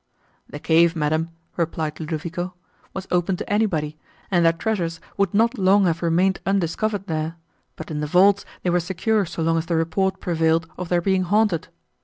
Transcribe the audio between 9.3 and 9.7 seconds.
long as